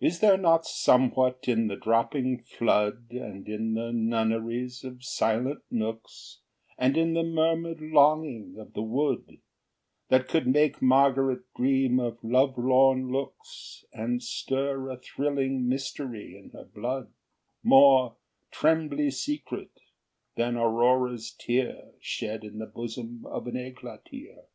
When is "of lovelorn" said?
12.00-13.12